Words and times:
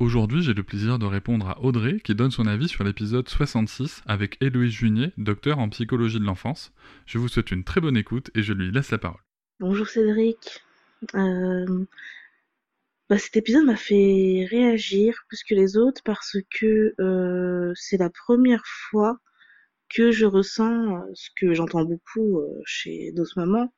Aujourd'hui, 0.00 0.42
j'ai 0.42 0.54
le 0.54 0.62
plaisir 0.62 0.98
de 0.98 1.04
répondre 1.04 1.46
à 1.46 1.62
Audrey 1.62 2.00
qui 2.00 2.14
donne 2.14 2.30
son 2.30 2.46
avis 2.46 2.68
sur 2.68 2.84
l'épisode 2.84 3.28
66 3.28 4.00
avec 4.06 4.38
Héloïse 4.40 4.72
Junier, 4.72 5.12
docteur 5.18 5.58
en 5.58 5.68
psychologie 5.68 6.18
de 6.18 6.24
l'enfance. 6.24 6.72
Je 7.04 7.18
vous 7.18 7.28
souhaite 7.28 7.50
une 7.50 7.64
très 7.64 7.82
bonne 7.82 7.98
écoute 7.98 8.30
et 8.34 8.42
je 8.42 8.54
lui 8.54 8.72
laisse 8.72 8.90
la 8.90 8.96
parole. 8.96 9.20
Bonjour 9.58 9.86
Cédric. 9.86 10.64
Euh, 11.14 11.84
bah, 13.10 13.18
cet 13.18 13.36
épisode 13.36 13.66
m'a 13.66 13.76
fait 13.76 14.48
réagir 14.50 15.22
plus 15.28 15.44
que 15.44 15.54
les 15.54 15.76
autres 15.76 16.00
parce 16.02 16.38
que 16.48 16.94
euh, 16.98 17.70
c'est 17.74 17.98
la 17.98 18.08
première 18.08 18.64
fois 18.64 19.18
que 19.94 20.12
je 20.12 20.24
ressens 20.24 20.96
euh, 20.96 21.10
ce 21.12 21.28
que 21.36 21.52
j'entends 21.52 21.84
beaucoup 21.84 22.40
chez 22.64 23.12
d'autres 23.12 23.38
mamans. 23.38 23.70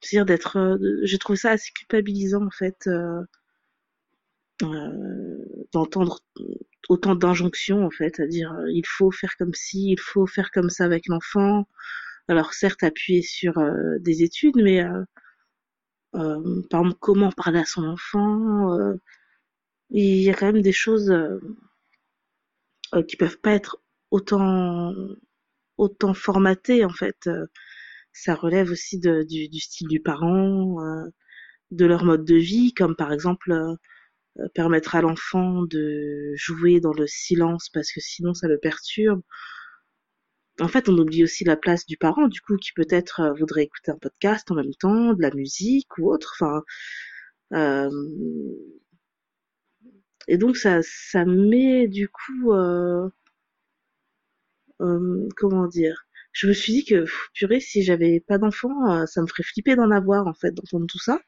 C'est-à-dire 0.00 0.26
d'être, 0.26 0.78
j'ai 1.02 1.18
trouvé 1.18 1.36
ça 1.38 1.50
assez 1.52 1.70
culpabilisant 1.72 2.46
en 2.46 2.50
fait 2.50 2.88
d'entendre 5.72 6.20
autant 6.88 7.14
d'injonctions 7.14 7.84
en 7.84 7.90
fait, 7.90 8.20
à 8.20 8.26
dire 8.26 8.54
il 8.68 8.84
faut 8.86 9.10
faire 9.10 9.36
comme 9.38 9.54
ci, 9.54 9.92
il 9.92 10.00
faut 10.00 10.26
faire 10.26 10.50
comme 10.50 10.70
ça 10.70 10.84
avec 10.84 11.06
l'enfant, 11.08 11.66
alors 12.28 12.52
certes 12.54 12.82
appuyer 12.82 13.22
sur 13.22 13.58
euh, 13.58 13.98
des 14.00 14.22
études, 14.22 14.56
mais 14.56 14.82
euh, 14.84 15.02
euh, 16.16 16.62
par 16.70 16.80
exemple 16.80 16.98
comment 17.00 17.32
parler 17.32 17.60
à 17.60 17.64
son 17.64 17.84
enfant, 17.84 18.76
il 19.90 20.22
y 20.22 20.30
a 20.30 20.34
quand 20.34 20.52
même 20.52 20.62
des 20.62 20.72
choses 20.72 21.12
qui 23.08 23.16
peuvent 23.16 23.38
pas 23.38 23.52
être 23.52 23.80
autant 24.10 24.94
autant 25.76 26.14
formatées 26.14 26.84
en 26.84 26.90
fait. 26.90 27.28
Ça 28.12 28.34
relève 28.34 28.70
aussi 28.70 28.98
du, 28.98 29.60
style 29.60 29.88
du 29.88 30.00
parent, 30.00 30.76
de 31.70 31.86
leur 31.86 32.04
mode 32.04 32.24
de 32.24 32.36
vie, 32.36 32.74
comme 32.74 32.96
par 32.96 33.12
exemple 33.12 33.54
permettre 34.54 34.94
à 34.94 35.02
l'enfant 35.02 35.62
de 35.64 36.32
jouer 36.36 36.80
dans 36.80 36.92
le 36.92 37.06
silence 37.06 37.68
parce 37.68 37.92
que 37.92 38.00
sinon 38.00 38.34
ça 38.34 38.48
le 38.48 38.58
perturbe 38.58 39.22
en 40.60 40.68
fait, 40.68 40.88
on 40.88 40.98
oublie 40.98 41.24
aussi 41.24 41.44
la 41.44 41.56
place 41.56 41.86
du 41.86 41.96
parent, 41.96 42.28
du 42.28 42.40
coup, 42.40 42.56
qui 42.56 42.72
peut-être 42.72 43.20
euh, 43.20 43.32
voudrait 43.32 43.64
écouter 43.64 43.90
un 43.92 43.98
podcast 43.98 44.50
en 44.50 44.54
même 44.54 44.74
temps, 44.74 45.14
de 45.14 45.22
la 45.22 45.30
musique 45.30 45.96
ou 45.98 46.12
autre. 46.12 46.34
Enfin, 46.38 46.62
euh, 47.54 47.90
et 50.28 50.38
donc 50.38 50.56
ça, 50.56 50.80
ça 50.82 51.24
met 51.24 51.88
du 51.88 52.08
coup, 52.08 52.52
euh, 52.52 53.08
comment 55.36 55.66
dire 55.66 56.06
Je 56.32 56.46
me 56.46 56.52
suis 56.52 56.72
dit 56.72 56.84
que 56.84 57.04
purée, 57.34 57.60
si 57.60 57.82
j'avais 57.82 58.20
pas 58.20 58.38
d'enfant, 58.38 59.06
ça 59.06 59.22
me 59.22 59.26
ferait 59.26 59.42
flipper 59.42 59.76
d'en 59.76 59.90
avoir 59.90 60.26
en 60.26 60.34
fait, 60.34 60.52
d'entendre 60.52 60.86
tout 60.86 60.98
ça. 60.98 61.20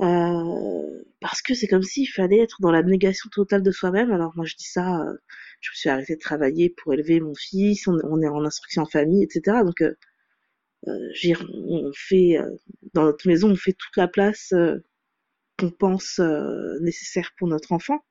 Euh, 0.00 1.02
parce 1.20 1.42
que 1.42 1.54
c'est 1.54 1.66
comme 1.66 1.82
s'il 1.82 2.08
fallait 2.08 2.38
être 2.38 2.60
dans 2.60 2.70
la 2.70 2.82
négation 2.82 3.28
totale 3.30 3.62
de 3.62 3.70
soi-même. 3.72 4.12
Alors 4.12 4.32
moi 4.36 4.44
je 4.46 4.54
dis 4.56 4.68
ça, 4.68 5.00
euh, 5.00 5.14
je 5.60 5.70
me 5.70 5.74
suis 5.74 5.88
arrêtée 5.88 6.14
de 6.14 6.20
travailler 6.20 6.70
pour 6.70 6.94
élever 6.94 7.20
mon 7.20 7.34
fils, 7.34 7.88
on, 7.88 8.22
est 8.22 8.28
en 8.28 8.44
instruction 8.44 8.82
en 8.82 8.86
famille, 8.86 9.24
etc. 9.24 9.58
Donc 9.64 9.80
euh, 9.82 9.94
euh 10.88 11.34
on 11.54 11.90
fait 11.94 12.38
dans 12.94 13.04
notre 13.04 13.26
maison, 13.26 13.50
on 13.50 13.56
fait 13.56 13.72
toute 13.72 13.96
la 13.96 14.08
place 14.08 14.54
qu'on 15.58 15.70
pense 15.70 16.20
nécessaire 16.80 17.32
pour 17.38 17.48
notre 17.48 17.72
enfant. 17.72 18.04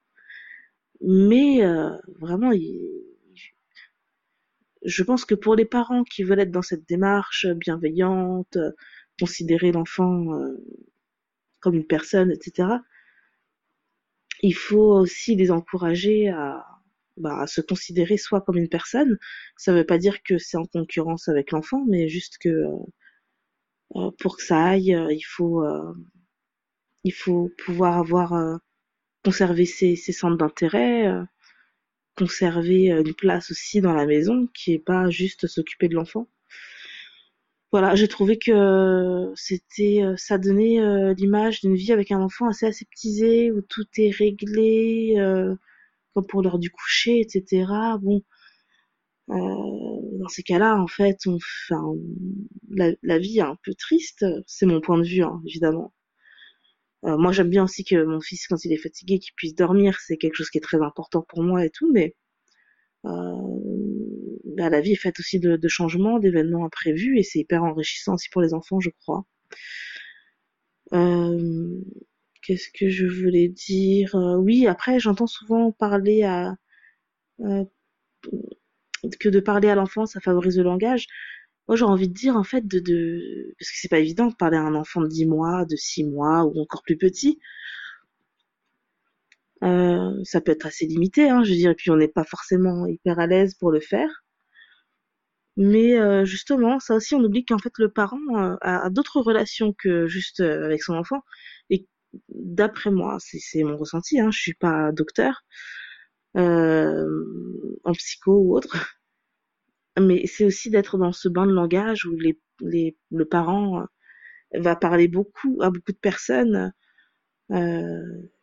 Mais 1.02 1.62
vraiment, 2.20 2.52
je 4.88 5.04
pense 5.04 5.26
que 5.26 5.36
pour 5.36 5.56
les 5.56 5.66
parents 5.66 6.04
qui 6.04 6.24
veulent 6.24 6.40
être 6.40 6.52
dans 6.52 6.64
cette 6.64 6.88
démarche 6.88 7.46
bienveillante, 7.46 8.58
considérer 9.20 9.72
l'enfant 9.72 10.26
comme 11.60 11.76
une 11.76 11.86
personne, 11.88 12.32
etc. 12.32 12.70
Il 14.42 14.56
faut 14.56 14.94
aussi 14.94 15.36
les 15.36 15.52
encourager 15.52 16.30
à, 16.30 16.66
bah, 17.18 17.40
à 17.42 17.48
se 17.48 17.62
considérer 17.62 18.18
soit 18.18 18.42
comme 18.42 18.58
une 18.58 18.70
personne. 18.70 19.18
Ça 19.58 19.72
ne 19.72 19.78
veut 19.80 19.86
pas 19.86 19.98
dire 19.98 20.22
que 20.24 20.38
c'est 20.38 20.58
en 20.58 20.66
concurrence 20.66 21.28
avec 21.28 21.52
l'enfant, 21.52 21.84
mais 21.88 22.08
juste 22.08 22.38
que 22.40 22.50
euh, 22.50 22.76
euh, 23.96 24.12
pour 24.20 24.38
que 24.38 24.44
ça 24.44 24.64
aille, 24.64 24.94
euh, 24.96 25.12
il 25.12 25.24
faut 25.24 25.64
il 27.04 27.14
faut 27.14 27.52
pouvoir 27.66 27.98
avoir 27.98 28.60
conserver 29.24 29.66
ses, 29.66 29.96
ses 29.96 30.12
centres 30.14 30.38
d'intérêt, 30.38 31.08
conserver 32.18 32.90
une 32.90 33.14
place 33.14 33.52
aussi 33.52 33.82
dans 33.82 33.94
la 33.94 34.06
maison 34.06 34.48
qui 34.54 34.74
est 34.74 34.80
pas 34.80 35.10
juste 35.10 35.48
s'occuper 35.48 35.88
de 35.88 35.96
l'enfant 35.96 36.28
voilà, 37.72 37.96
j'ai 37.96 38.08
trouvé 38.08 38.38
que 38.40 39.32
c'était, 39.36 40.02
euh, 40.02 40.16
ça 40.18 40.38
donnait 40.38 40.80
euh, 40.80 41.14
l'image 41.14 41.62
d'une 41.62 41.76
vie 41.76 41.92
avec 41.92 42.12
un 42.12 42.22
enfant 42.22 42.48
assez 42.48 42.66
aseptisé, 42.66 43.52
où 43.52 43.62
tout 43.62 43.86
est 43.98 44.10
réglé, 44.10 45.16
euh, 45.18 45.54
comme 46.14 46.26
pour 46.28 46.42
l'heure 46.42 46.60
du 46.60 46.72
coucher, 46.72 47.20
etc. 47.20 47.66
Bon, 48.02 48.22
dans 49.28 50.28
ces 50.30 50.44
cas-là, 50.44 50.78
en 50.82 50.88
fait, 50.88 51.18
la, 52.70 53.20
vie 53.20 53.40
est 53.40 53.42
un 53.42 53.58
peu 53.64 53.74
triste. 53.74 54.26
C'est 54.48 54.66
mon 54.66 54.82
point 54.82 54.98
de 54.98 55.04
vue, 55.04 55.24
hein, 55.24 55.42
évidemment. 55.46 55.94
Moi, 57.04 57.32
j'aime 57.32 57.50
bien 57.50 57.64
aussi 57.64 57.84
que 57.86 58.04
mon 58.04 58.20
fils, 58.22 58.48
quand 58.48 58.66
il 58.66 58.74
est 58.74 58.78
fatigué, 58.78 59.20
qu'il 59.20 59.34
puisse 59.36 59.56
dormir. 59.56 60.00
C'est 60.02 60.18
quelque 60.18 60.36
chose 60.36 60.50
qui 60.50 60.58
est 60.58 60.62
très 60.62 60.82
important 60.82 61.22
pour 61.30 61.44
moi 61.44 61.66
et 61.66 61.70
tout, 61.70 61.92
mais 61.94 62.16
bah, 63.04 64.70
la 64.70 64.82
vie 64.82 64.94
est 64.94 64.96
faite 64.96 65.20
aussi 65.20 65.40
de, 65.40 65.68
changements, 65.68 66.20
d'événements 66.20 66.66
imprévus, 66.66 67.20
et 67.20 67.24
c'est 67.24 67.40
hyper 67.40 67.64
enrichissant 67.64 68.16
aussi 68.16 68.30
pour 68.30 68.42
les 68.42 68.54
enfants, 68.54 68.80
je 68.80 68.90
crois. 69.02 69.26
Euh, 70.94 71.82
Qu'est-ce 72.42 72.70
que 72.74 72.90
je 72.90 73.06
voulais 73.06 73.50
dire? 73.50 74.16
Euh, 74.16 74.38
Oui, 74.38 74.68
après, 74.68 75.00
j'entends 75.00 75.28
souvent 75.28 75.72
parler 75.72 76.24
à 76.24 76.56
euh, 77.42 77.66
que 79.20 79.30
de 79.30 79.40
parler 79.40 79.70
à 79.70 79.76
l'enfant, 79.76 80.06
ça 80.06 80.20
favorise 80.20 80.58
le 80.58 80.64
langage. 80.64 81.08
Moi, 81.68 81.76
j'ai 81.78 81.86
envie 81.86 82.08
de 82.10 82.14
dire 82.14 82.36
en 82.38 82.44
fait 82.44 82.66
de, 82.68 82.80
de... 82.80 83.54
parce 83.60 83.72
que 83.72 83.78
c'est 83.80 83.90
pas 83.90 84.00
évident 84.00 84.28
de 84.28 84.36
parler 84.36 84.58
à 84.58 84.62
un 84.62 84.76
enfant 84.76 85.02
de 85.02 85.08
10 85.08 85.26
mois, 85.26 85.66
de 85.66 85.76
6 85.76 86.06
mois 86.06 86.46
ou 86.46 86.62
encore 86.62 86.84
plus 86.84 86.98
petit. 86.98 87.40
Euh, 89.64 90.12
ça 90.24 90.42
peut 90.42 90.52
être 90.52 90.66
assez 90.66 90.86
limité, 90.86 91.30
hein, 91.30 91.44
je 91.44 91.52
veux 91.52 91.56
dire, 91.58 91.72
et 91.72 91.76
puis 91.76 91.92
on 91.92 91.98
n'est 91.98 92.08
pas 92.08 92.24
forcément 92.24 92.86
hyper 92.88 93.20
à 93.20 93.28
l'aise 93.28 93.56
pour 93.56 93.72
le 93.72 93.80
faire. 93.80 94.10
Mais 95.58 95.98
euh, 96.00 96.24
justement, 96.24 96.80
ça 96.80 96.94
aussi, 96.96 97.16
on 97.16 97.24
oublie 97.24 97.44
qu'en 97.44 97.58
fait, 97.58 97.74
le 97.80 97.90
parent 97.92 98.20
euh, 98.36 98.56
a, 98.62 98.90
d'autres 98.92 99.20
relations 99.22 99.74
que 99.74 100.08
juste 100.08 100.40
euh, 100.40 100.66
avec 100.66 100.84
son 100.84 100.94
enfant. 100.94 101.24
Et 101.72 101.88
d'après 102.30 102.92
moi, 102.92 103.18
c'est 103.20 103.64
mon 103.64 103.76
ressenti, 103.78 104.20
hein, 104.20 104.30
je 104.32 104.40
suis 104.40 104.54
pas 104.54 104.92
docteur 104.92 105.44
en 106.36 107.94
psycho 107.94 108.32
ou 108.32 108.56
autre, 108.56 108.97
mais 110.00 110.26
c'est 110.28 110.46
aussi 110.46 110.70
d'être 110.70 110.98
dans 110.98 111.12
ce 111.12 111.30
bain 111.30 111.46
de 111.46 111.52
langage 111.52 112.06
où 112.06 112.18
le 112.62 113.26
parent 113.26 113.86
va 114.54 114.76
parler 114.76 115.08
beaucoup 115.08 115.60
à 115.62 115.70
beaucoup 115.70 115.92
de 115.92 115.98
personnes, 115.98 116.74
euh, 117.52 118.02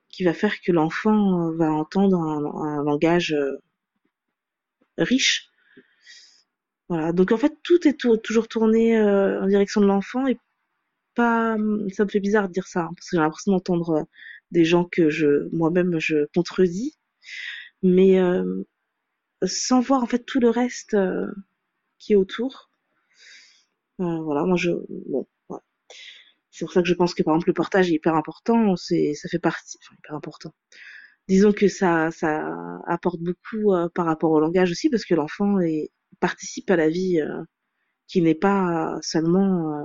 qui 0.08 0.24
va 0.24 0.32
faire 0.32 0.60
que 0.60 0.72
l'enfant 0.72 1.50
va 1.52 1.72
entendre 1.72 2.18
un, 2.20 2.82
langage 2.84 3.32
euh, 3.32 3.58
riche. 4.98 5.50
Voilà. 6.88 7.12
Donc 7.12 7.32
en 7.32 7.36
fait, 7.36 7.54
tout 7.62 7.86
est 7.88 7.98
toujours 8.22 8.48
tourné 8.48 8.96
euh, 8.98 9.42
en 9.42 9.46
direction 9.48 9.80
de 9.80 9.86
l'enfant 9.86 10.26
et 10.26 10.38
pas. 11.14 11.56
Ça 11.92 12.04
me 12.04 12.10
fait 12.10 12.20
bizarre 12.20 12.48
de 12.48 12.52
dire 12.52 12.66
ça 12.66 12.82
hein, 12.82 12.90
parce 12.96 13.10
que 13.10 13.16
j'ai 13.16 13.22
l'impression 13.22 13.52
d'entendre 13.52 13.90
euh, 13.90 14.02
des 14.50 14.64
gens 14.64 14.84
que 14.84 15.48
moi-même 15.52 15.98
je 15.98 16.26
contredis, 16.34 16.96
mais 17.82 18.20
euh, 18.20 18.64
sans 19.42 19.80
voir 19.80 20.02
en 20.02 20.06
fait 20.06 20.24
tout 20.24 20.40
le 20.40 20.50
reste 20.50 20.96
qui 21.98 22.12
est 22.12 22.16
autour. 22.16 22.70
voilà, 23.98 24.44
moi 24.44 24.56
je 24.56 24.70
bon. 25.08 25.26
C'est 26.50 26.64
pour 26.64 26.72
ça 26.72 26.82
que 26.82 26.88
je 26.88 26.94
pense 26.94 27.14
que 27.14 27.22
par 27.22 27.34
exemple 27.34 27.48
le 27.50 27.54
portage 27.54 27.90
est 27.90 27.94
hyper 27.94 28.14
important. 28.14 28.76
C'est 28.76 29.14
ça 29.14 29.28
fait 29.28 29.38
partie. 29.40 29.78
Enfin, 29.82 29.96
hyper 29.98 30.14
important 30.14 30.54
disons 31.28 31.52
que 31.52 31.68
ça, 31.68 32.10
ça 32.10 32.50
apporte 32.86 33.20
beaucoup 33.20 33.72
euh, 33.72 33.88
par 33.94 34.06
rapport 34.06 34.30
au 34.30 34.40
langage 34.40 34.70
aussi, 34.70 34.90
parce 34.90 35.04
que 35.04 35.14
l'enfant 35.14 35.56
participe 36.20 36.70
à 36.70 36.76
la 36.76 36.88
vie 36.88 37.20
euh, 37.20 37.42
qui 38.08 38.22
n'est 38.22 38.34
pas 38.34 38.98
seulement 39.02 39.72
euh, 39.80 39.84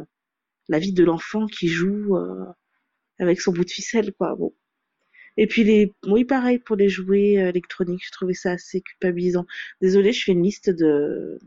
la 0.70 0.80
vie 0.80 0.94
de 0.94 1.04
l'enfant 1.04 1.48
qui 1.48 1.68
joue 1.68 2.16
avec 3.20 3.42
son 3.42 3.52
bout 3.52 3.66
de 3.66 3.70
ficelle, 3.72 4.14
quoi. 4.14 4.36
Bon. 4.36 4.54
Et 5.40 5.48
puis 5.48 5.64
les, 5.64 5.94
oui, 6.06 6.24
pareil 6.26 6.60
pour 6.60 6.76
les 6.76 6.90
jouets 6.90 7.34
électroniques, 7.34 8.04
je 8.06 8.12
trouvais 8.12 8.34
ça 8.36 8.52
assez 8.52 8.82
culpabilisant. 8.82 9.46
Désolée, 9.82 10.12
je 10.14 10.24
fais 10.24 10.34
une 10.34 10.44
liste 10.44 10.70
de 10.70 11.40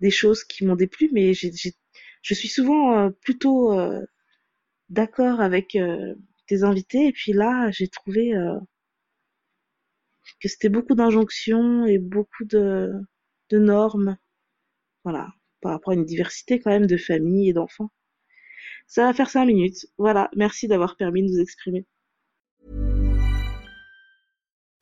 des 0.00 0.10
choses 0.10 0.44
qui 0.44 0.64
m'ont 0.64 0.76
déplu, 0.76 1.08
mais 1.12 1.32
je 1.34 2.34
suis 2.34 2.48
souvent 2.48 3.10
plutôt 3.22 3.74
d'accord 4.90 5.40
avec 5.40 5.78
tes 6.46 6.62
invités, 6.62 7.06
et 7.08 7.12
puis 7.12 7.32
là, 7.32 7.70
j'ai 7.70 7.88
trouvé 7.88 8.34
que 10.40 10.48
c'était 10.48 10.68
beaucoup 10.68 10.94
d'injonctions 10.94 11.86
et 11.86 11.98
beaucoup 11.98 12.44
de, 12.44 12.92
de 13.50 13.58
normes. 13.58 14.16
Voilà, 15.04 15.28
par 15.62 15.72
rapport 15.72 15.92
à 15.92 15.96
une 15.96 16.04
diversité 16.04 16.60
quand 16.60 16.70
même 16.70 16.86
de 16.86 16.96
familles 16.96 17.50
et 17.50 17.52
d'enfants. 17.54 17.90
Ça 18.86 19.04
va 19.04 19.14
faire 19.14 19.30
cinq 19.30 19.46
minutes. 19.46 19.86
Voilà, 19.98 20.30
merci 20.36 20.68
d'avoir 20.68 20.96
permis 20.96 21.22
de 21.22 21.28
nous 21.32 21.40
exprimer. 21.40 21.86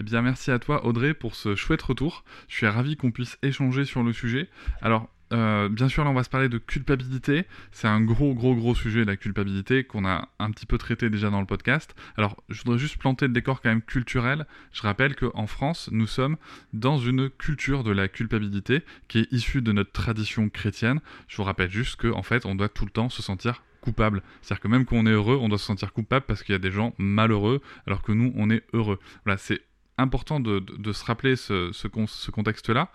Eh 0.00 0.02
bien, 0.04 0.22
merci 0.22 0.50
à 0.50 0.58
toi, 0.58 0.86
Audrey, 0.86 1.14
pour 1.14 1.34
ce 1.34 1.54
chouette 1.54 1.82
retour. 1.82 2.24
Je 2.48 2.56
suis 2.56 2.66
ravi 2.66 2.96
qu'on 2.96 3.10
puisse 3.10 3.38
échanger 3.42 3.84
sur 3.84 4.02
le 4.02 4.12
sujet. 4.12 4.48
Alors, 4.80 5.08
Euh, 5.34 5.70
bien 5.70 5.88
sûr, 5.88 6.04
là, 6.04 6.10
on 6.10 6.12
va 6.12 6.24
se 6.24 6.28
parler 6.28 6.50
de 6.50 6.58
culpabilité. 6.58 7.46
C'est 7.70 7.88
un 7.88 8.02
gros, 8.02 8.34
gros, 8.34 8.54
gros 8.54 8.74
sujet, 8.74 9.06
la 9.06 9.16
culpabilité, 9.16 9.82
qu'on 9.82 10.04
a 10.04 10.28
un 10.38 10.50
petit 10.50 10.66
peu 10.66 10.76
traité 10.76 11.08
déjà 11.08 11.30
dans 11.30 11.40
le 11.40 11.46
podcast. 11.46 11.94
Alors, 12.18 12.36
je 12.50 12.58
voudrais 12.62 12.78
juste 12.78 12.98
planter 12.98 13.28
le 13.28 13.32
décor 13.32 13.62
quand 13.62 13.70
même 13.70 13.80
culturel. 13.80 14.46
Je 14.74 14.82
rappelle 14.82 15.16
qu'en 15.16 15.46
France, 15.46 15.88
nous 15.90 16.06
sommes 16.06 16.36
dans 16.74 16.98
une 16.98 17.30
culture 17.30 17.82
de 17.82 17.92
la 17.92 18.08
culpabilité 18.08 18.82
qui 19.08 19.20
est 19.20 19.32
issue 19.32 19.62
de 19.62 19.72
notre 19.72 19.92
tradition 19.92 20.50
chrétienne. 20.50 21.00
Je 21.28 21.38
vous 21.38 21.44
rappelle 21.44 21.70
juste 21.70 21.96
qu'en 21.98 22.22
fait, 22.22 22.44
on 22.44 22.54
doit 22.54 22.68
tout 22.68 22.84
le 22.84 22.90
temps 22.90 23.08
se 23.08 23.22
sentir 23.22 23.62
coupable. 23.80 24.22
C'est-à-dire 24.42 24.60
que 24.60 24.68
même 24.68 24.84
quand 24.84 24.96
on 24.96 25.06
est 25.06 25.12
heureux, 25.12 25.38
on 25.40 25.48
doit 25.48 25.56
se 25.56 25.64
sentir 25.64 25.94
coupable 25.94 26.26
parce 26.26 26.42
qu'il 26.42 26.52
y 26.52 26.56
a 26.56 26.58
des 26.58 26.70
gens 26.70 26.92
malheureux, 26.98 27.62
alors 27.86 28.02
que 28.02 28.12
nous, 28.12 28.34
on 28.36 28.50
est 28.50 28.64
heureux. 28.74 28.98
Voilà, 29.24 29.38
c'est 29.38 29.62
important 29.98 30.40
de, 30.40 30.92
se 30.92 31.04
rappeler 31.04 31.36
ce, 31.36 32.30
contexte-là. 32.30 32.90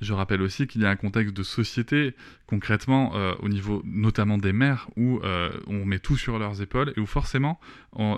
Je 0.00 0.12
rappelle 0.12 0.42
aussi 0.42 0.68
qu'il 0.68 0.82
y 0.82 0.86
a 0.86 0.90
un 0.90 0.96
contexte 0.96 1.34
de 1.34 1.42
société, 1.42 2.14
concrètement, 2.46 3.16
euh, 3.16 3.34
au 3.40 3.48
niveau 3.48 3.82
notamment 3.84 4.38
des 4.38 4.52
mères, 4.52 4.88
où 4.96 5.18
euh, 5.24 5.50
on 5.66 5.84
met 5.84 5.98
tout 5.98 6.16
sur 6.16 6.38
leurs 6.38 6.62
épaules 6.62 6.92
et 6.96 7.00
où 7.00 7.06
forcément 7.06 7.58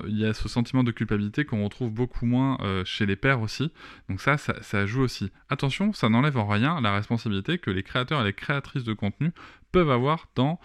il 0.06 0.18
y 0.18 0.26
a 0.26 0.34
ce 0.34 0.46
sentiment 0.46 0.84
de 0.84 0.90
culpabilité 0.90 1.46
qu'on 1.46 1.64
retrouve 1.64 1.90
beaucoup 1.90 2.26
moins 2.26 2.58
euh, 2.60 2.84
chez 2.84 3.06
les 3.06 3.16
pères 3.16 3.40
aussi. 3.40 3.72
Donc 4.10 4.20
ça, 4.20 4.36
ça, 4.36 4.86
joue 4.86 5.00
aussi. 5.00 5.30
Attention, 5.48 5.94
ça 5.94 6.10
n'enlève 6.10 6.36
en 6.36 6.46
rien 6.46 6.82
la 6.82 6.92
responsabilité 6.92 7.56
que 7.56 7.70
les 7.70 7.82
créateurs 7.82 8.20
et 8.20 8.24
les 8.24 8.34
créatrices 8.34 8.84
de 8.84 8.92
contenu 8.92 9.32
peuvent 9.72 9.90
avoir 9.90 10.28
dans 10.34 10.60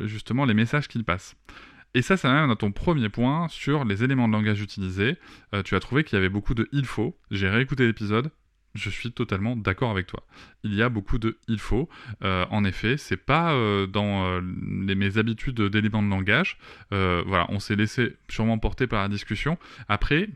justement 0.00 0.44
les 0.44 0.54
messages 0.54 0.88
qu'ils 0.88 1.04
passent. 1.04 1.36
Et 1.94 2.02
ça, 2.02 2.16
ça 2.16 2.32
m'amène 2.32 2.50
à 2.50 2.56
ton 2.56 2.72
premier 2.72 3.08
point 3.08 3.48
sur 3.48 3.84
les 3.84 4.02
éléments 4.02 4.26
de 4.28 4.32
langage 4.32 4.62
utilisés. 4.62 5.16
tu 5.64 5.74
as 5.74 5.80
trouvé 5.80 6.04
qu'il 6.04 6.16
y 6.16 6.18
avait 6.18 6.30
beaucoup 6.30 6.54
de 6.54 6.68
il 6.72 6.86
faut. 6.86 7.16
J'ai 7.30 7.48
réécouté 7.48 7.86
l'épisode 7.86 8.30
je 8.74 8.90
suis 8.90 9.12
totalement 9.12 9.56
d'accord 9.56 9.90
avec 9.90 10.06
toi. 10.06 10.24
Il 10.64 10.74
y 10.74 10.82
a 10.82 10.88
beaucoup 10.88 11.18
de 11.18 11.38
il 11.48 11.58
faut. 11.58 11.88
Euh, 12.24 12.46
en 12.50 12.64
effet, 12.64 12.96
c'est 12.96 13.16
pas 13.16 13.52
euh, 13.52 13.86
dans 13.86 14.24
euh, 14.24 14.40
les, 14.86 14.94
mes 14.94 15.18
habitudes 15.18 15.60
d'éléments 15.60 16.02
de 16.02 16.08
langage. 16.08 16.58
voilà, 16.90 17.46
on 17.48 17.58
s'est 17.58 17.76
laissé 17.76 18.16
sûrement 18.28 18.58
porter 18.58 18.86
par 18.86 19.02
la 19.02 19.08
discussion. 19.08 19.58
Après, 19.88 20.28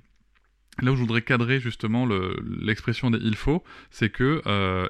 Là 0.82 0.93
où 0.93 0.94
je 0.94 1.00
voudrais 1.00 1.23
cadrer 1.23 1.59
justement 1.59 2.06
l'expression 2.44 3.11
des 3.11 3.17
il 3.23 3.35
faut, 3.35 3.64
c'est 3.91 4.11
que 4.11 4.43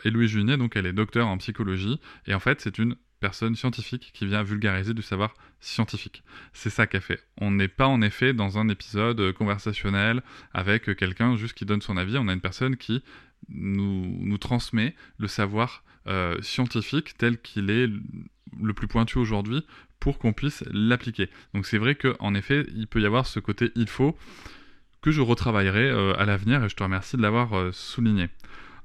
Héloïse 0.04 0.30
Junier, 0.30 0.56
donc 0.56 0.74
elle 0.74 0.84
est 0.84 0.92
docteur 0.92 1.28
en 1.28 1.38
psychologie, 1.38 2.00
et 2.26 2.34
en 2.34 2.40
fait 2.40 2.60
c'est 2.60 2.78
une 2.78 2.96
personne 3.20 3.56
scientifique 3.56 4.10
qui 4.12 4.26
vient 4.26 4.42
vulgariser 4.42 4.94
du 4.94 5.02
savoir 5.02 5.34
scientifique. 5.60 6.22
C'est 6.52 6.70
ça 6.70 6.86
qu'a 6.86 7.00
fait. 7.00 7.22
On 7.38 7.50
n'est 7.50 7.68
pas 7.68 7.86
en 7.86 8.02
effet 8.02 8.32
dans 8.32 8.58
un 8.58 8.68
épisode 8.68 9.32
conversationnel 9.32 10.22
avec 10.52 10.94
quelqu'un 10.96 11.36
juste 11.36 11.54
qui 11.54 11.64
donne 11.64 11.82
son 11.82 11.96
avis, 11.96 12.18
on 12.18 12.28
a 12.28 12.32
une 12.32 12.40
personne 12.40 12.76
qui 12.76 13.02
nous, 13.48 14.38
transmet 14.38 14.94
le 15.18 15.28
savoir 15.28 15.82
euh, 16.06 16.40
scientifique 16.42 17.16
tel 17.16 17.40
qu'il 17.40 17.70
est 17.70 17.88
le 18.60 18.74
plus 18.74 18.86
pointu 18.86 19.18
aujourd'hui 19.18 19.64
pour 19.98 20.18
qu'on 20.18 20.32
puisse 20.32 20.62
l'appliquer. 20.70 21.30
Donc 21.54 21.66
c'est 21.66 21.78
vrai 21.78 21.94
qu'en 21.94 22.34
effet, 22.34 22.66
il 22.74 22.86
peut 22.86 23.00
y 23.00 23.06
avoir 23.06 23.26
ce 23.26 23.40
côté 23.40 23.72
il 23.74 23.88
faut 23.88 24.16
que 25.00 25.10
je 25.10 25.20
retravaillerai 25.20 25.88
euh, 25.88 26.14
à 26.18 26.24
l'avenir 26.24 26.64
et 26.64 26.68
je 26.68 26.76
te 26.76 26.82
remercie 26.82 27.16
de 27.16 27.22
l'avoir 27.22 27.54
euh, 27.54 27.72
souligné. 27.72 28.28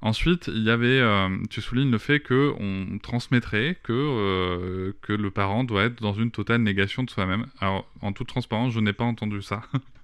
Ensuite, 0.01 0.49
il 0.53 0.63
y 0.63 0.69
avait, 0.71 1.01
tu 1.49 1.61
soulignes 1.61 1.91
le 1.91 1.97
fait 1.97 2.19
que 2.19 2.53
on 2.59 2.97
transmettrait 2.97 3.77
que, 3.83 4.95
que 5.01 5.13
le 5.13 5.31
parent 5.31 5.63
doit 5.63 5.83
être 5.83 6.01
dans 6.01 6.13
une 6.13 6.31
totale 6.31 6.61
négation 6.61 7.03
de 7.03 7.09
soi-même. 7.09 7.45
Alors, 7.59 7.87
en 8.01 8.11
toute 8.11 8.27
transparence, 8.27 8.73
je 8.73 8.79
n'ai 8.79 8.93
pas 8.93 9.03
entendu 9.03 9.41
ça. 9.41 9.61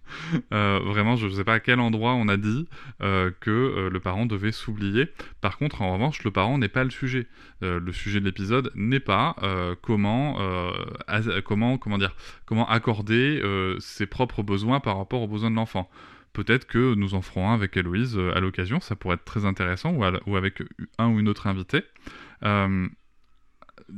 Euh, 0.53 0.79
vraiment, 0.83 1.15
je 1.15 1.27
ne 1.27 1.31
sais 1.31 1.43
pas 1.43 1.55
à 1.55 1.59
quel 1.59 1.79
endroit 1.79 2.13
on 2.13 2.27
a 2.27 2.37
dit 2.37 2.67
euh, 3.01 3.31
que 3.39 3.51
euh, 3.51 3.89
le 3.89 3.99
parent 3.99 4.25
devait 4.25 4.51
s'oublier. 4.51 5.07
Par 5.41 5.57
contre, 5.57 5.81
en 5.81 5.93
revanche, 5.93 6.23
le 6.23 6.31
parent 6.31 6.57
n'est 6.57 6.67
pas 6.67 6.83
le 6.83 6.89
sujet. 6.89 7.27
le 7.61 7.91
sujet 7.91 8.19
de 8.19 8.25
l'épisode 8.25 8.71
n'est 8.75 8.99
pas 8.99 9.35
comment 9.81 10.37
accorder 12.67 13.41
ses 13.79 14.05
propres 14.05 14.43
besoins 14.43 14.79
par 14.79 14.97
rapport 14.97 15.21
aux 15.21 15.27
besoins 15.27 15.51
de 15.51 15.55
l'enfant. 15.55 15.89
Peut-être 16.37 16.67
que 16.67 16.93
nous 16.93 17.15
en 17.15 17.23
ferons 17.23 17.49
un 17.49 17.55
avec 17.55 17.75
Héloïse 17.75 18.15
à 18.35 18.39
l'occasion, 18.39 18.79
ça 18.79 18.95
pourrait 18.95 19.15
être 19.15 19.25
très 19.25 19.43
intéressant, 19.43 19.91
ou, 19.91 20.35
avec 20.35 20.61
un 20.99 21.07
ou 21.07 21.19
une 21.19 21.29
autre 21.29 21.47
invité 21.47 21.83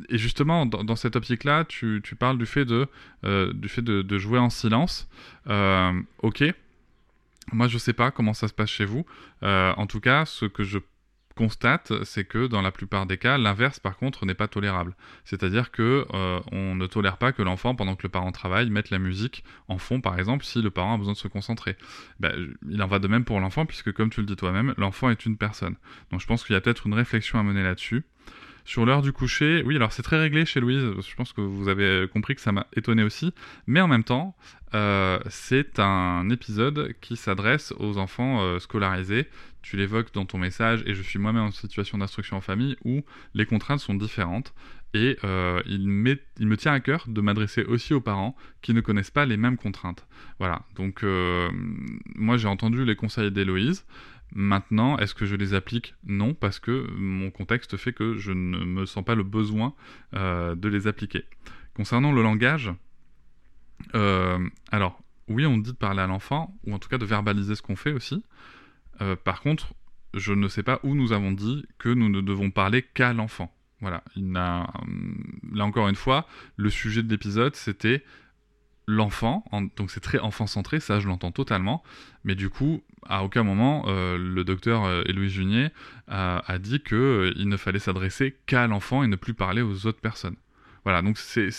et 0.09 0.17
justement, 0.17 0.65
dans, 0.65 0.95
cette 0.95 1.15
optique-là, 1.15 1.65
tu, 1.65 2.01
parles 2.17 2.37
du 2.37 2.45
fait 2.45 2.65
de, 2.65 2.87
euh, 3.23 4.19
jouer 4.19 4.39
en 4.39 4.49
silence. 4.49 5.09
Euh, 5.47 5.99
ok. 6.21 6.43
Moi, 7.51 7.67
je 7.67 7.77
sais 7.77 7.93
pas 7.93 8.11
comment 8.11 8.33
ça 8.33 8.47
se 8.47 8.53
passe 8.53 8.69
chez 8.69 8.85
vous. 8.85 9.05
Euh, 9.43 9.73
en 9.77 9.87
tout 9.87 9.99
cas, 9.99 10.25
ce 10.25 10.45
que 10.45 10.63
je 10.63 10.77
constate, 11.39 11.93
c'est 12.03 12.25
que 12.25 12.47
dans 12.47 12.61
la 12.61 12.69
plupart 12.69 13.05
des 13.05 13.17
cas, 13.17 13.37
l'inverse, 13.37 13.79
par 13.79 13.95
contre, 13.95 14.25
n'est 14.25 14.33
pas 14.33 14.49
tolérable. 14.49 14.93
C'est-à-dire 15.23 15.71
que 15.71 16.05
on 16.51 16.75
ne 16.75 16.85
tolère 16.85 17.15
pas 17.15 17.31
que 17.31 17.41
l'enfant, 17.41 17.75
pendant 17.75 17.95
que 17.95 18.03
le 18.03 18.09
parent 18.09 18.33
travaille, 18.33 18.69
mette 18.69 18.89
la 18.89 18.99
musique 18.99 19.45
en 19.69 19.77
fond, 19.77 20.01
par 20.01 20.19
exemple, 20.19 20.43
si 20.43 20.61
le 20.61 20.69
parent 20.69 20.95
a 20.95 20.97
besoin 20.97 21.13
de 21.13 21.17
se 21.17 21.29
concentrer. 21.29 21.77
Ben, 22.19 22.33
il 22.69 22.83
en 22.83 22.87
va 22.87 22.99
de 22.99 23.07
même 23.07 23.23
pour 23.23 23.39
l'enfant, 23.39 23.65
puisque 23.65 23.93
comme 23.93 24.09
tu 24.09 24.19
le 24.19 24.25
dis 24.25 24.35
toi-même, 24.35 24.73
l'enfant 24.77 25.09
est 25.09 25.25
une 25.25 25.37
personne. 25.37 25.75
Donc, 26.11 26.19
je 26.19 26.27
pense 26.27 26.43
qu'il 26.43 26.55
y 26.55 26.57
a 26.57 26.61
peut-être 26.61 26.87
une 26.87 26.93
réflexion 26.93 27.39
à 27.39 27.43
mener 27.43 27.63
là-dessus. 27.63 28.03
Sur 28.69 28.85
l'heure 28.85 29.01
du 29.01 29.11
coucher, 29.11 29.63
oui, 29.65 29.77
alors 29.77 29.91
c'est 29.91 30.03
très 30.03 30.19
réglé 30.19 30.45
chez 30.45 30.59
Louise, 30.59 30.85
je 31.01 31.15
pense 31.15 31.33
que 31.33 31.41
vous 31.41 31.69
avez 31.69 32.07
compris 32.07 32.35
que 32.35 32.41
ça 32.41 32.51
m'a 32.51 32.67
étonné 32.75 33.01
aussi, 33.01 33.33
mais 33.65 33.81
en 33.81 33.87
même 33.87 34.03
temps, 34.03 34.35
euh, 34.75 35.17
c'est 35.27 35.79
un 35.79 36.29
épisode 36.29 36.93
qui 37.01 37.15
s'adresse 37.15 37.73
aux 37.79 37.97
enfants 37.97 38.43
euh, 38.43 38.59
scolarisés. 38.59 39.25
tu 39.63 39.75
l'évoques 39.75 40.13
dans 40.13 40.25
ton 40.25 40.37
message, 40.37 40.83
et 40.85 40.93
je 40.93 41.01
suis 41.01 41.17
moi-même 41.17 41.45
en 41.45 41.51
situation 41.51 41.97
d'instruction 41.97 42.37
en 42.37 42.41
famille 42.41 42.77
où 42.85 43.01
les 43.33 43.47
contraintes 43.47 43.79
sont 43.79 43.95
différentes. 43.95 44.53
Et 44.93 45.17
euh, 45.23 45.63
il, 45.65 45.81
il, 46.39 46.47
me 46.47 46.55
tient 46.55 46.73
à 46.73 46.79
cœur 46.79 47.05
de 47.07 47.21
m'adresser 47.21 47.63
aussi 47.63 47.95
aux 47.95 48.01
parents 48.01 48.35
qui 48.61 48.75
ne 48.75 48.81
connaissent 48.81 49.09
pas 49.09 49.25
les 49.25 49.37
mêmes 49.37 49.57
contraintes. 49.57 50.05
Voilà, 50.37 50.61
donc 50.75 51.03
moi 52.15 52.37
j'ai 52.37 52.47
entendu 52.47 52.85
les 52.85 52.95
conseils 52.95 53.31
d'Héloïse. 53.31 53.83
Maintenant, 54.33 54.97
est-ce 54.97 55.15
que 55.15 55.25
je 55.25 55.35
les 55.35 55.53
applique 55.53 55.95
Non, 56.05 56.33
parce 56.33 56.59
que 56.59 56.87
mon 56.91 57.31
contexte 57.31 57.77
fait 57.77 57.93
que 57.93 58.15
je 58.15 58.31
ne 58.31 58.63
me 58.63 58.85
sens 58.85 59.03
pas 59.03 59.15
le 59.15 59.23
besoin 59.23 59.73
euh, 60.13 60.55
de 60.55 60.67
les 60.69 60.87
appliquer. 60.87 61.25
Concernant 61.73 62.11
le 62.11 62.21
langage, 62.21 62.71
alors 63.93 65.01
oui, 65.27 65.45
on 65.45 65.57
dit 65.57 65.71
de 65.71 65.77
parler 65.77 66.01
à 66.01 66.07
l'enfant, 66.07 66.57
ou 66.65 66.73
en 66.73 66.79
tout 66.79 66.89
cas 66.89 66.97
de 66.97 67.05
verbaliser 67.05 67.55
ce 67.55 67.61
qu'on 67.61 67.75
fait 67.75 67.93
aussi. 67.93 68.23
par 69.23 69.41
contre, 69.41 69.73
je 70.13 70.33
ne 70.33 70.47
sais 70.47 70.63
pas 70.63 70.79
où 70.83 70.95
nous 70.95 71.13
avons 71.13 71.31
dit 71.31 71.65
que 71.77 71.89
nous 71.89 72.09
ne 72.09 72.21
devons 72.21 72.51
parler 72.51 72.83
qu'à 72.83 73.13
l'enfant. 73.13 73.53
Voilà, 73.81 74.03
il 74.15 74.35
a, 74.35 74.69
là 75.53 75.63
encore 75.65 75.87
une 75.87 75.95
fois, 75.95 76.27
le 76.57 76.69
sujet 76.69 77.01
de 77.01 77.09
l'épisode, 77.09 77.55
c'était 77.55 78.03
l'enfant, 78.89 79.45
donc 79.77 79.91
c'est 79.91 79.99
très 79.99 80.17
enfant-centré, 80.17 80.79
ça 80.79 80.99
je 80.99 81.07
l'entends 81.07 81.31
totalement, 81.31 81.83
mais 82.23 82.33
du 82.33 82.49
coup, 82.49 82.81
à 83.07 83.23
aucun 83.23 83.43
moment, 83.43 83.85
euh, 83.87 84.17
le 84.17 84.43
docteur 84.43 84.85
euh, 84.85 85.03
Junier 85.27 85.69
a, 86.07 86.43
a 86.51 86.57
dit 86.57 86.79
qu'il 86.79 86.97
euh, 86.97 87.33
ne 87.37 87.55
fallait 87.55 87.79
s'adresser 87.79 88.35
qu'à 88.47 88.65
l'enfant 88.65 89.03
et 89.03 89.07
ne 89.07 89.15
plus 89.15 89.35
parler 89.35 89.61
aux 89.61 89.85
autres 89.85 90.01
personnes. 90.01 90.35
Voilà, 90.83 91.01
donc 91.01 91.17
c'est 91.17 91.51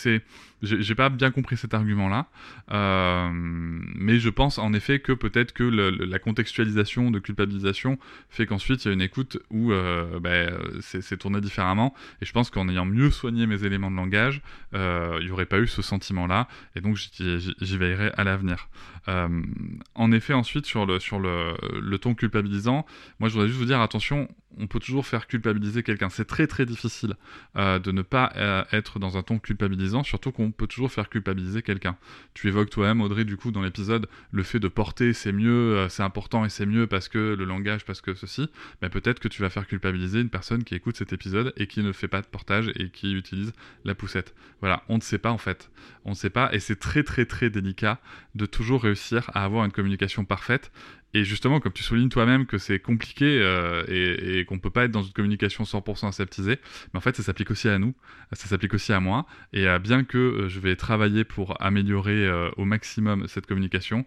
j'ai 0.61 0.95
pas 0.95 1.09
bien 1.09 1.31
compris 1.31 1.57
cet 1.57 1.73
argument-là, 1.73 2.27
euh, 2.71 3.29
mais 3.33 4.19
je 4.19 4.29
pense 4.29 4.59
en 4.59 4.73
effet 4.73 4.99
que 4.99 5.11
peut-être 5.11 5.53
que 5.53 5.63
la 5.63 6.19
contextualisation 6.19 7.09
de 7.09 7.19
culpabilisation 7.19 7.97
fait 8.29 8.45
qu'ensuite 8.45 8.85
il 8.85 8.89
y 8.89 8.91
a 8.91 8.93
une 8.93 9.01
écoute 9.01 9.39
où 9.49 9.71
euh, 9.71 10.19
ben, 10.19 10.55
c'est 10.81 11.17
tourné 11.17 11.41
différemment, 11.41 11.95
et 12.21 12.25
je 12.25 12.31
pense 12.31 12.51
qu'en 12.51 12.69
ayant 12.69 12.85
mieux 12.85 13.09
soigné 13.09 13.47
mes 13.47 13.63
éléments 13.65 13.89
de 13.89 13.95
langage, 13.95 14.41
euh, 14.75 15.17
il 15.19 15.25
n'y 15.25 15.31
aurait 15.31 15.47
pas 15.47 15.59
eu 15.59 15.67
ce 15.67 15.81
sentiment-là, 15.81 16.47
et 16.75 16.81
donc 16.81 16.97
j'y 16.97 17.77
veillerai 17.77 18.11
à 18.15 18.23
l'avenir. 18.23 18.69
en 19.07 20.11
effet, 20.11 20.33
ensuite 20.33 20.67
sur 20.67 20.85
le, 20.85 20.99
sur 20.99 21.19
le, 21.19 21.55
le 21.81 21.97
ton 21.97 22.13
culpabilisant, 22.13 22.85
moi 23.19 23.29
je 23.29 23.33
voudrais 23.33 23.47
juste 23.47 23.59
vous 23.59 23.65
dire 23.65 23.81
attention, 23.81 24.27
on 24.59 24.67
peut 24.67 24.79
toujours 24.79 25.07
faire 25.07 25.27
culpabiliser 25.27 25.81
quelqu'un. 25.81 26.09
C'est 26.09 26.25
très 26.25 26.45
très 26.45 26.65
difficile 26.65 27.15
de 27.55 27.91
ne 27.91 28.01
pas 28.01 28.65
être 28.71 28.99
dans 28.99 29.10
un 29.17 29.23
ton 29.23 29.39
culpabilisant, 29.39 30.03
surtout 30.03 30.31
qu'on 30.31 30.51
peut 30.51 30.67
toujours 30.67 30.91
faire 30.91 31.09
culpabiliser 31.09 31.61
quelqu'un. 31.61 31.97
Tu 32.33 32.47
évoques 32.47 32.69
toi-même, 32.69 33.01
Audrey, 33.01 33.25
du 33.25 33.37
coup, 33.37 33.51
dans 33.51 33.61
l'épisode, 33.61 34.07
le 34.31 34.43
fait 34.43 34.59
de 34.59 34.67
porter, 34.67 35.13
c'est 35.13 35.31
mieux, 35.31 35.75
euh, 35.77 35.89
c'est 35.89 36.03
important 36.03 36.45
et 36.45 36.49
c'est 36.49 36.65
mieux 36.65 36.87
parce 36.87 37.09
que 37.09 37.35
le 37.35 37.45
langage, 37.45 37.85
parce 37.85 38.01
que 38.01 38.13
ceci. 38.13 38.49
Mais 38.81 38.89
peut-être 38.89 39.19
que 39.19 39.27
tu 39.27 39.41
vas 39.41 39.49
faire 39.49 39.67
culpabiliser 39.67 40.21
une 40.21 40.29
personne 40.29 40.63
qui 40.63 40.75
écoute 40.75 40.97
cet 40.97 41.13
épisode 41.13 41.53
et 41.57 41.67
qui 41.67 41.81
ne 41.81 41.91
fait 41.91 42.07
pas 42.07 42.21
de 42.21 42.27
portage 42.27 42.71
et 42.75 42.89
qui 42.89 43.13
utilise 43.13 43.53
la 43.85 43.95
poussette. 43.95 44.33
Voilà, 44.59 44.83
on 44.89 44.97
ne 44.97 45.01
sait 45.01 45.17
pas 45.17 45.31
en 45.31 45.37
fait. 45.37 45.71
On 46.05 46.11
ne 46.11 46.15
sait 46.15 46.29
pas 46.29 46.53
et 46.53 46.59
c'est 46.59 46.79
très 46.79 47.03
très 47.03 47.25
très 47.25 47.49
délicat 47.49 47.99
de 48.35 48.45
toujours 48.45 48.83
réussir 48.83 49.29
à 49.33 49.43
avoir 49.43 49.65
une 49.65 49.71
communication 49.71 50.25
parfaite 50.25 50.71
et 51.13 51.23
justement, 51.23 51.59
comme 51.59 51.73
tu 51.73 51.83
soulignes 51.83 52.09
toi-même 52.09 52.45
que 52.45 52.57
c'est 52.57 52.79
compliqué 52.79 53.25
euh, 53.41 53.83
et, 53.87 54.45
qu'on 54.45 54.55
ne 54.55 54.59
peut 54.59 54.69
pas 54.69 54.85
être 54.85 54.91
dans 54.91 55.03
une 55.03 55.11
communication 55.11 55.63
100% 55.63 56.07
aseptisée, 56.07 56.59
mais 56.93 56.97
en 56.97 57.01
fait, 57.01 57.15
ça 57.15 57.23
s'applique 57.23 57.51
aussi 57.51 57.67
à 57.67 57.79
nous, 57.79 57.93
ça 58.31 58.47
s'applique 58.47 58.73
aussi 58.73 58.93
à 58.93 58.99
moi. 58.99 59.25
Et 59.51 59.67
euh, 59.67 59.79
bien 59.79 60.03
que 60.03 60.17
euh, 60.17 60.49
je 60.49 60.59
vais 60.59 60.75
travailler 60.75 61.23
pour 61.23 61.61
améliorer 61.61 62.29
au 62.57 62.65
maximum 62.65 63.27
cette 63.27 63.45
communication, 63.45 64.05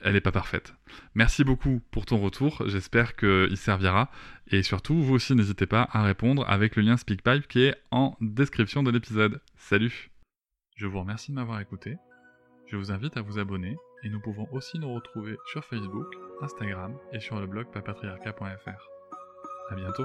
elle 0.00 0.12
n'est 0.12 0.20
pas 0.20 0.32
parfaite. 0.32 0.74
Merci 1.14 1.42
beaucoup 1.42 1.82
pour 1.90 2.06
ton 2.06 2.18
retour, 2.18 2.62
j'espère 2.66 3.16
qu'il 3.16 3.56
servira. 3.56 4.10
Et 4.48 4.62
surtout, 4.62 5.02
vous 5.02 5.14
aussi, 5.14 5.34
n'hésitez 5.34 5.66
pas 5.66 5.88
à 5.90 6.04
répondre 6.04 6.44
avec 6.48 6.76
le 6.76 6.82
lien 6.82 6.96
SpeakPipe 6.96 7.48
qui 7.48 7.62
est 7.62 7.74
en 7.90 8.16
description 8.20 8.82
de 8.82 8.90
l'épisode. 8.90 9.40
Salut 9.56 10.10
Je 10.76 10.86
vous 10.86 11.00
remercie 11.00 11.32
de 11.32 11.36
m'avoir 11.36 11.60
écouté. 11.60 11.96
Je 12.70 12.76
vous 12.76 12.92
invite 12.92 13.16
à 13.16 13.22
vous 13.22 13.38
abonner 13.38 13.76
et 14.04 14.08
nous 14.08 14.20
pouvons 14.20 14.46
aussi 14.52 14.78
nous 14.78 14.92
retrouver 14.92 15.36
sur 15.46 15.64
Facebook, 15.64 16.06
Instagram 16.42 16.98
et 17.12 17.20
sur 17.20 17.40
le 17.40 17.46
blog 17.46 17.66
papatriarca.fr. 17.72 18.90
A 19.70 19.74
bientôt 19.74 20.04